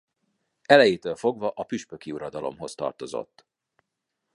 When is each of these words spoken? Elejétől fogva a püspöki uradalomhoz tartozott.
Elejétől 0.65 1.15
fogva 1.15 1.49
a 1.55 1.63
püspöki 1.63 2.11
uradalomhoz 2.11 2.75
tartozott. 2.75 3.45